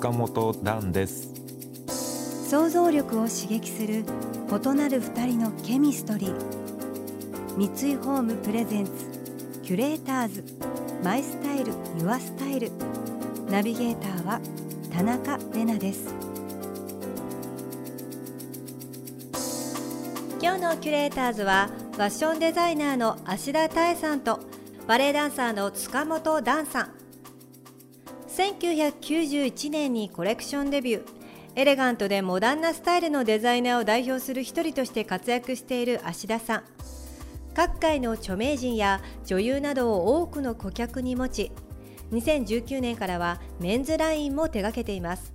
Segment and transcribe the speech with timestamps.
[0.00, 1.28] 塚本蘭です。
[2.48, 4.02] 想像力を刺激する
[4.48, 6.34] 異なる二人のケミストリー。
[7.58, 8.92] 三井ホームプレゼンツ
[9.62, 10.42] キュレーターズ。
[11.04, 12.70] マイスタイルユアスタイル。
[13.50, 14.40] ナビゲーターは
[14.90, 16.14] 田中れなです。
[20.40, 24.40] 今日のキュレーターズはファッションデザイナーの芦田多江さんと
[24.86, 26.99] バレエダンサーの塚本段さん。
[28.40, 31.08] 1991年にコレクションデビュー。
[31.56, 36.62] エレガントでモダンなスタイルのデザイナーを代表する一人として活躍している芦田さん。
[37.52, 41.52] 各界の著名人や女優などを多くの顧客に持ち
[42.12, 45.34] 2019年からはメンズラインも手掛けています。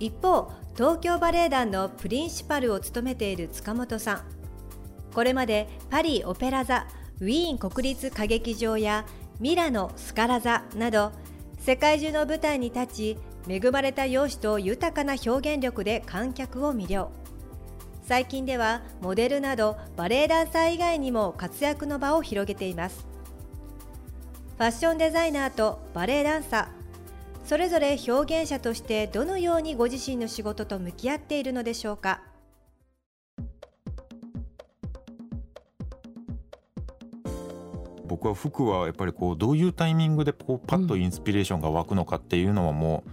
[0.00, 4.22] 一方東京バレエ団のプリンシパルを務めている塚本さん。
[5.14, 6.88] これまでパリオペラ座
[7.20, 9.06] ウィーン国立歌劇場や
[9.38, 11.12] ミラノスカラ座など
[11.66, 17.10] 世界中の舞台に立ち恵まれた容姿と豊かな表現力で観客を魅了。
[18.04, 23.04] 最近ではモデルなどバレエダンサー以外にも活躍の場を広げています。
[24.58, 27.48] ファッションデザイナーとバレエダンサー。
[27.48, 32.22] それぞれ表現者としてどのようにご自身の仕事と向き合っているのでしょうか。
[38.26, 43.10] 僕は服はやっぱりこうどういうタイミングでこうパッとインスピレーションが湧くのかっていうのはもう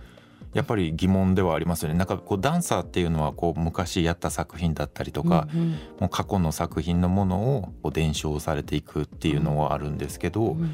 [0.54, 1.96] やっぱり疑問ではありますよね。
[1.98, 10.70] なんかこうダンサーっていうのはこう昔やった作品だったりとか、うんうん、もう過去の作品のものをこう伝承されていくっていうのはあるんですけど、うん、やっ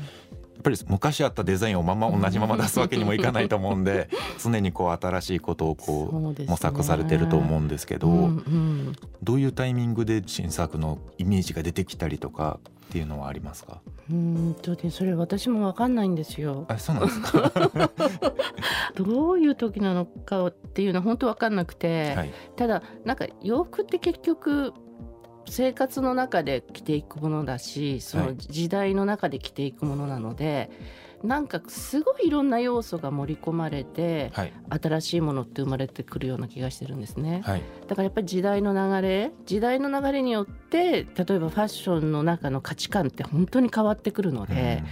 [0.63, 4.09] ぱり昔あったデザインをまま同じまま出すわけにもいかないと思うんで
[4.43, 13.81] 常にこう新しいことをこう模索されてると思うんですけど、うんうん、どういうタイミングで新作のイメージが出てきたりとかっていうのはありますか？
[14.09, 16.65] うんとねそれ私も分かんないんですよ。
[16.67, 17.51] あそうなんですか？
[18.95, 24.73] どういう時なのかっていうのは本当分かんなくて、はい、ただなんか洋服って結局
[25.47, 30.69] 生活の中で着ていくものだしその時代の中で着ていくものなので、はい
[31.23, 44.83] なんかすごいいろんな要素が盛り込まれて、はい、新しいものって生まれてくるような気がしてるんですね、はい、だからやっぱり時代の流れ時代の流れによって例えばファッションの中の価値観って本当に変わってくるので。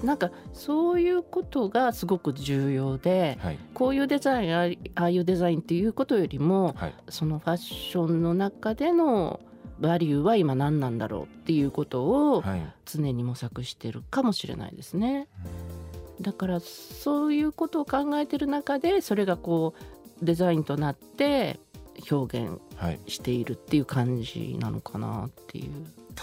[0.00, 6.74] うん、なんかそういうことがすごく重要で、はい、こういうデザインああいうデザインっていうことよりも、
[7.08, 9.40] そのファッションの中での
[9.80, 12.44] バリューは今何なんだろうっていうことを
[12.84, 15.28] 常に模索してるかもしれないですね。
[16.20, 19.74] だからそういうことを考えてる中でそれがこ
[20.22, 21.58] うデザインとなって
[22.10, 22.58] 表現
[23.06, 25.70] しているっていう感じなのかなっていう。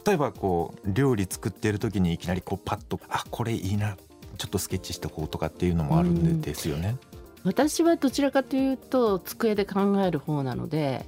[0.05, 3.97] 例えばこう料理作ってる時にいきなりこうパッとあこれいいな
[4.37, 6.95] ちょっとスケッチしてこうとかっていうのもあるんですよね。
[7.43, 11.05] 私はどちらかというと机で考える方なので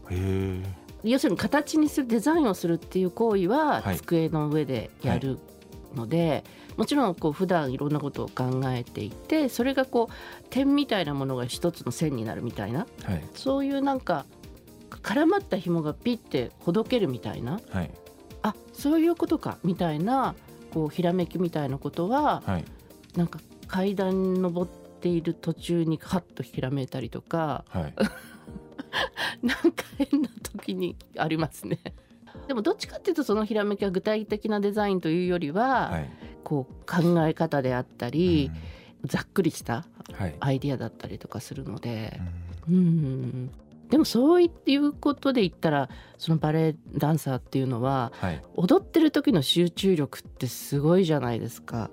[1.03, 5.38] 要するに形にするデザインをするっていう行為は机の上でやる
[5.96, 6.44] ので、はい
[6.78, 14.26] もちろんこう普段いろんなことを考えていてそれがこう点みたいなものが一つの線になるみたいな、はい、そういうなんか
[14.90, 17.92] 絡まった紐がピッてほどけるみたいな、はい、
[18.42, 20.36] あそういうことかみたいな
[20.74, 22.66] こうひらめきみたいなことは、はい、
[23.16, 27.94] なんか階段登っている途中にハッとひらめいたりとか、はい、
[29.46, 31.80] なんか変な時にありますね。
[32.48, 36.09] でもどっちかっていうとそのひらめきは具体的なデザインというよりは、はい、
[36.44, 38.52] こう考え方であったり、
[39.04, 39.86] うん、ざっくりした
[40.40, 42.20] アイディアだったりとかするので、
[42.68, 43.51] うん、うん。
[43.90, 51.92] でもそういうことで言ったらそのバレエダンサーっていうのは、はい、踊ってる時の集中力ってすごいじゃないですか。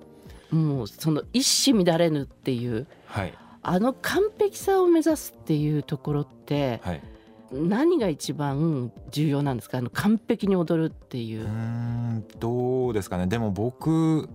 [0.51, 7.03] もうその一糸乱れぬっていう、はい、あの完璧さを目指すっていうところって、はい、
[7.53, 9.79] 何が一番重要なんですか？
[9.79, 11.45] あの完璧に踊るっていう。
[11.45, 13.27] うんどうですかね。
[13.27, 14.29] でも僕、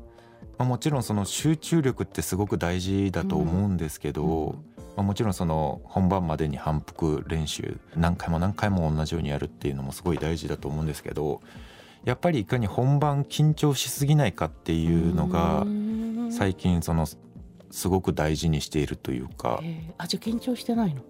[0.57, 4.75] まあ、もちろんその集中力ってすごく大事だと思うんですけど、うん。
[4.95, 11.41] まあ、もちろんその本番までに反復練習何回も何回も同じようにやるっていうのもすごい大事だと思うんですけど
[12.05, 15.65] やっぱりいかに本番緊張しすぎないかっていうのが
[16.31, 17.05] 最近その
[17.71, 19.61] すごく大事にしているというか。
[19.97, 21.01] あじゃあ緊張してないの？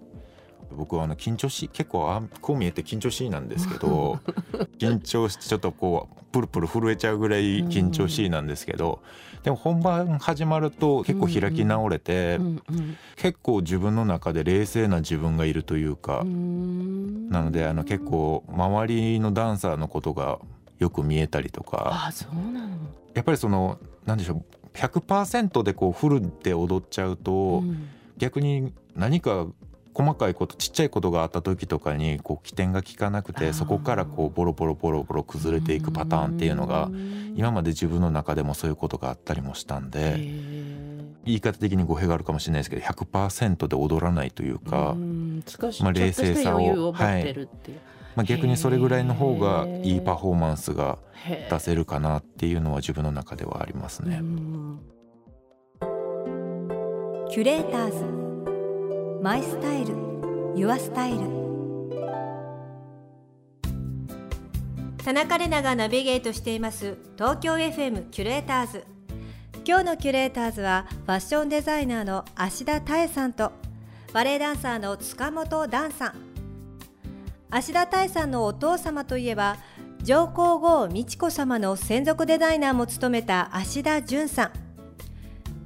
[0.74, 4.20] 僕はあの緊張し結構あこう見えて緊張しいなんですけど
[4.78, 9.00] 緊張してちょっとこうプルプル震えちゃうぐらい緊張しいなんですけど、
[9.42, 12.38] でも本番始まると結構開き直れて、
[13.16, 20.40] 結構自分の中で冷静な自分がいるというか、なのであの結構周りのダンサーのことが
[20.78, 22.76] よく見えたりとかあそうなの
[23.14, 24.44] やっぱりその何でしょう
[24.76, 29.46] 100%でこうフルで踊っちゃうと、うん、逆に何か
[29.96, 36.90] 細かいことちっちゃいことがあった時とかにこう起点が効かなくてそこからこうボロボロボロボロ崩れていくパターンっていうのが
[37.34, 40.16] 今まで自分の中でもそういうことがあったりもしたんで
[41.24, 44.94] 言い方的に語弊があるかもしれないですけど100%で踊らないというか
[45.80, 47.48] まあ冷静さをはい。
[48.16, 50.98] まあ、逆にそれぐらいの方がいいパフォーマンスが
[51.50, 54.22] 出せるかなっていうのは自分の中ではありますね。
[57.28, 58.25] キュレーターズ
[59.22, 59.94] マイスタイル
[60.54, 61.18] ユアスタイル。
[65.04, 68.84] 田中れながナビゲートしています東京 FM キュレーターズ。
[69.64, 73.52] 今日のキュレーターズはファッションデザイナーの芦田多恵さんと
[74.12, 76.14] バレエダンサーの塚本ダンさん。
[77.50, 79.56] 芦田多恵さんのお父様といえば
[80.02, 84.65] 上皇后美智子さまの専属デザイナーも務めた芦田淳さん。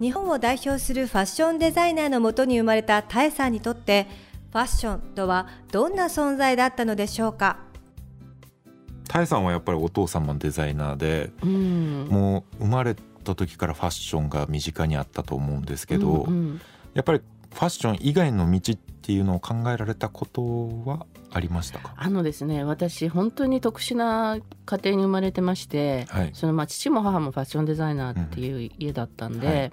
[0.01, 4.07] 日本を代表するファッションデザイナーのもとに生まれたタエさんにとって
[4.51, 7.59] ファッションとはどんな存在だったのでしょうか？
[9.07, 16.61] タエさんはやっぱりお父様のデザイナーで、うん、もう生まれた時からファッションが身近にあったと思うんですけど、うんうん、
[16.95, 17.21] やっぱり
[17.53, 20.43] ファッション以外の道っていうのを考えられたこと
[20.85, 21.95] はありましたか？
[21.97, 29.73] あのですね私本当に特殊な家庭に生まれてまして、はい、そのまあ父も母もファッションデザイナーっていう家だったんで、うんはい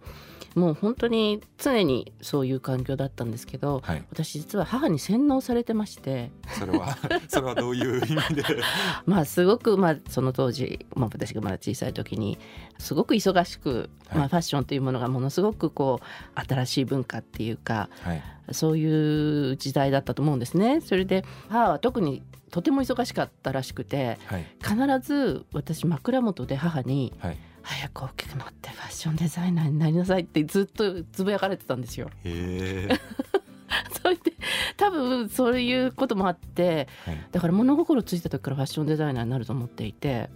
[0.57, 6.31] もう本当に常にそういう環境だったんですけど、はい、私実は母に洗脳されてまして。
[6.57, 6.97] それは
[7.29, 8.43] それはどういう意味で？
[9.05, 12.39] まあすごくまあその当時、まあ、私がまだ小さい時に
[12.79, 20.81] すごく忙しく、まあ、ファッションというものがものすごくこう新しい文化っていうか、はい、そういう時代だったと思うんですね。
[20.81, 24.75] それで母は特にとても忙しかったらしくて、はい、必
[25.07, 27.37] ず私枕元で母に、はい
[27.67, 32.09] 早く大きくなってファッションデザイナーになりなさいってずっとつぶやかれてたんですよ。
[32.23, 32.87] へ
[34.01, 34.33] それで
[34.77, 40.29] 多分そういうこともあって、はい、だから物心ついた時からファッションデザイナーになると思っていて。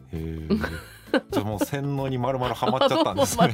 [1.29, 3.53] じゃもう洗脳にまるまるはまっちゃったんですね。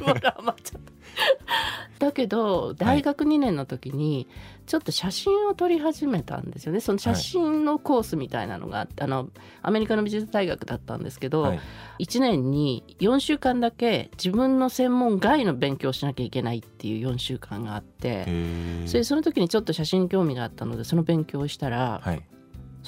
[1.98, 4.28] だけど大学2年の時に
[4.66, 6.80] ちょっと写真を撮り始めたんですよね。
[6.80, 9.30] その写真のコースみたいなのがあってあの
[9.62, 11.60] アメリカの美術大学だったんですけど、はい、
[12.04, 18.26] 1年に4週間だけ自分の専門外の勉強をしなきゃいけないっていう4週間があって
[18.86, 22.22] それその時にちょっと写真興味があったのでその勉強をしたら、はい、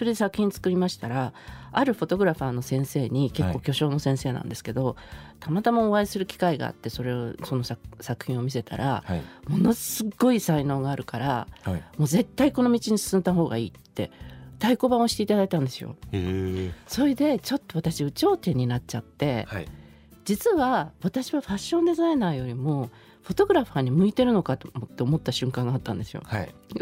[0.00, 1.35] それで作品作りましたら
[1.73, 4.94] あるフォトグラファーの先生に結構巨匠の先生なんですけど、はい、
[5.41, 14.11] たまたまお会いする機会があってそれをその作品を見せたら、はい、ものすごい才能があるから、はい、もう絶対この道に進んだ方がいいって
[14.55, 15.97] 太鼓判をしていただいたんですよ。
[16.87, 19.47] それでちょっと私有頂天になっちゃって、
[20.25, 22.88] 実は私はファッションデザイナーよりも
[23.23, 24.70] フォトグラファーに向いてるのかと
[25.05, 26.23] 思った瞬間があったんですよ。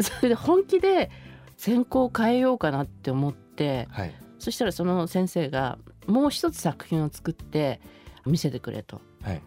[0.00, 1.10] それで本気で
[1.58, 7.80] 専攻を変えようかなって思って、はい、そしたらその先生がもう一つ作品を作って
[8.24, 9.00] 見せてくれと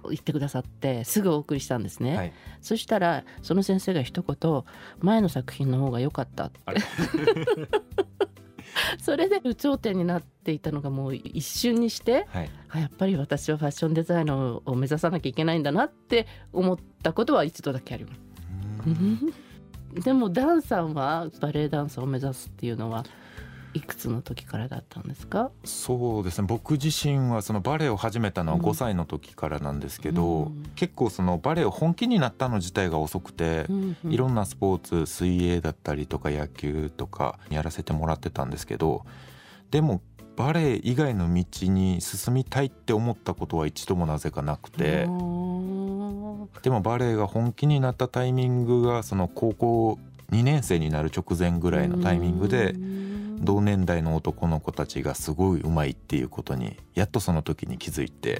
[0.09, 4.63] 言ってくださってすぐお送りしたんですね、はい、そしたらその先生が一言
[4.99, 6.59] 前の作品の方が良かったって。
[9.01, 19.50] それで有頂天になっていたのがもう一瞬にして、はい、やっぱり私はファッションデザイナーを目指さなきゃいけないんだなって思ったことは一度だけあります。
[19.93, 23.05] でもダンさんはバレエダンサーを目指すっていうのは
[23.73, 25.49] いくつの時からだったんですか？
[25.63, 26.47] そうですね。
[26.47, 39.05] 僕自身はそのバレエを始めたのは5歳の時からなんですけど、うん、結構そのバレエを本気になったの自体が遅くて、うんうん、いろんなスポーツ水泳だったりとか野球とかやらせてもらってたんですけど
[39.69, 40.01] でも
[40.35, 45.05] バレエ以外の道に進みたいって思ったことは一度もなぜかなくて
[46.63, 49.99] でもバレエが本気になったタイミングがその高校
[50.31, 52.75] 2年生になる直前ぐらいのタイミングで
[53.43, 58.39] 同年代の男の子たちがすごいうまいっていうことにやっとその時に気づいて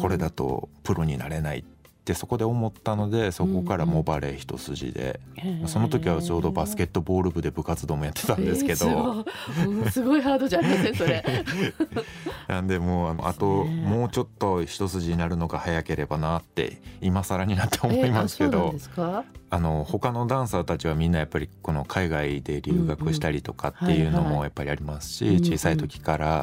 [0.00, 1.75] これだとプロになれないって
[2.14, 10.26] そこで思ったのでそこからもバレー一筋で、うんうん、その時はちょうどバスケットボール部で部活動もやってたんですけど、えー、すごい。
[10.26, 11.24] ハードじゃないですかそれ。
[12.48, 19.24] なんでもうあともうちょっと一筋になるのが早ければなって今更になって思いますけど、えー、
[19.56, 26.42] ああの他のダンサーたちはみんなやっぱりこの海外で留学したりとかっていうのもやっぱりありますし、小さい時から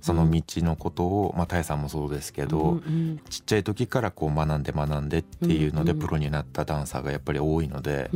[0.00, 2.80] その道のことを、まあ、タイさんもそうですけど、
[3.30, 8.10] ちっちゃい時からこう学んで学んでっていうのでプロになったダンサーがやっぱり多いので、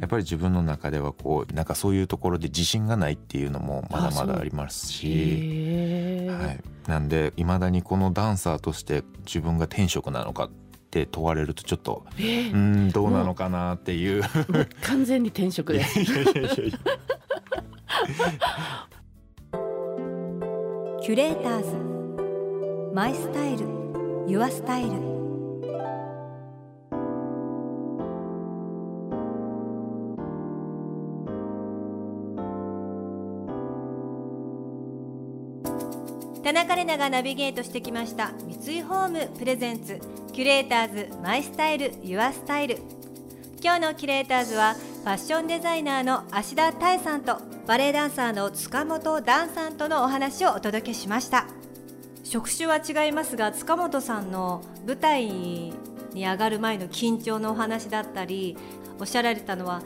[0.00, 12.22] やっぱり自分の中ではこうなんかそういうところで自信がないっていうのもまだまだありますし、はい、なんでいまだにこのダンサーとして自分が天職なのかって問われるとちょっと、え？
[12.22, 14.22] ー、うんどうなのかなっていう。
[14.82, 16.04] 完全に転職です。
[16.04, 21.76] キュレーターズ。
[22.94, 23.66] マイスタイル。
[24.26, 25.19] ユアスタイル
[36.60, 39.98] 田中玲奈がナビゲートしてきました三井ホームプレゼンツ
[40.34, 42.76] キュレーターズマイスタイルユアスタイル。
[43.62, 51.46] 今日のキュレーターズはファッションデザイナーの芦田多江さんとバレエダンサーの塚本ダンさんとのお話をお届けしました。
[52.24, 55.72] 職種は違いますが塚本さんの舞台に
[56.14, 58.58] 上がる前の緊張のお話だったり
[58.98, 59.82] おっしゃられたのは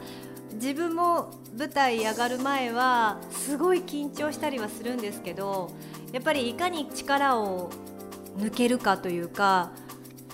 [0.55, 5.71] 自分も舞台上がる前はすごい緊張したりはするんですけど
[6.15, 7.69] やっぱりいかに力を
[8.37, 9.73] 抜けるかというか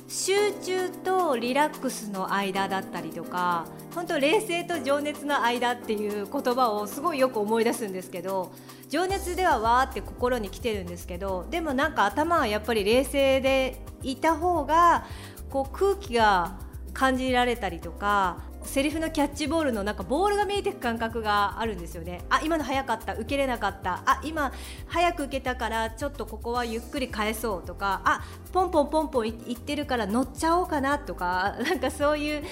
[0.08, 0.34] 集
[0.64, 8.52] 中とリラックスの間だったりとか本当冷静と情熱の間っていう言葉をすごいよく思い出すんですけど
[8.90, 15.08] 情熱ではわーって心に来てるんですけどでもなんか頭はやっぱり冷静でいた方が
[15.50, 16.60] こう空気が
[16.94, 22.22] 感じられたりとかセリフのキャッチボールのなんかボールが見えてく感覚があるんですよね。
[22.30, 23.14] あ今の早かった。
[23.16, 24.04] 受けれなかった。
[24.06, 24.52] あ今
[24.88, 28.02] 早く受けたからちょっとここはゆっくり返そうとか。
[28.06, 31.56] あポンポンポンポンいってるから乗っちゃおうかなとか。
[31.64, 32.44] なんかそういう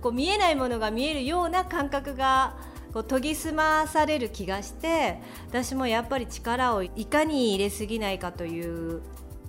[0.00, 2.56] こう見えないものが見えるような感覚が
[2.92, 9.02] こう研ぎ澄まされる気がして私もやっぱり力をいかに入れすぎないかという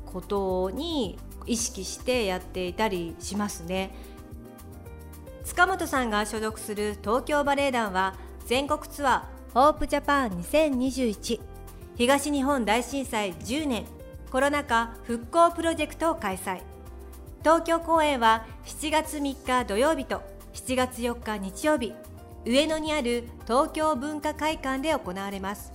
[0.06, 3.92] ことに意識してやっていたりしますね。
[5.50, 8.14] 塚本さんが所属する東京バレエ団は
[8.46, 11.42] 全国ツアーホープジャパン2021
[11.98, 13.86] 東日本大震災10年
[14.32, 16.62] コロナ禍復興プロジェクトを開催。
[17.40, 20.22] 東京公演は7月3日土曜日と
[20.54, 21.94] 7月4日日曜日
[22.46, 25.74] 上野にある東京文化会館で行われます。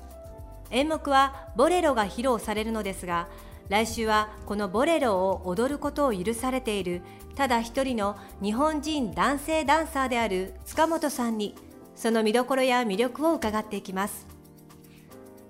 [0.71, 3.28] 演目はボレロが披露されるのですが
[3.68, 7.02] 来週はこのボレロを踊ることを許されている
[7.35, 11.54] ただ一人の日本人男性ダンサーである塚本さんに
[11.97, 14.26] その見どころや魅力を伺っていきます。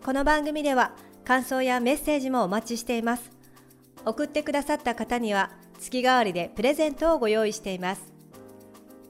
[0.04, 0.92] この番組では
[1.24, 3.30] 感想やメッセージもお待ちしています。
[4.04, 8.12] 送ってくださった方には月替わりでプレゼントをご用意しています。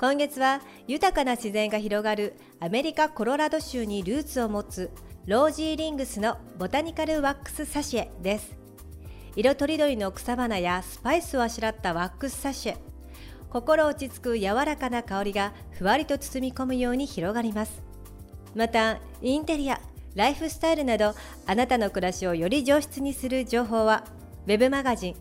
[0.01, 4.91] 今月は豊かな自然が広がるアメリカ・コロラド州にルーツを持つ
[5.27, 8.64] ロージーリングスのボタニカルワックスサシエです。
[9.37, 12.77] 色とりどりの草花やスパイスをあしらったワックスサッシュ。
[13.51, 17.83] 心落ち着く柔らかな香りがふわりと包み込むように広がります。
[18.55, 19.81] またインテリア
[20.15, 21.15] ライフスタイルなど
[21.47, 24.05] あなたの暮らしをより上質にする情報は
[24.47, 25.15] web マガジン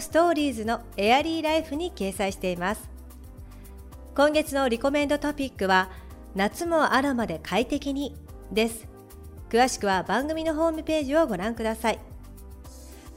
[0.00, 2.90] ストーリーズのエアリーライフに掲載しています。
[4.14, 5.90] 今月のリコメンドトピックは
[6.34, 8.14] 夏もアロマで快適に
[8.52, 8.88] です。
[9.48, 12.07] 詳しくは番組のホームページをご覧ください。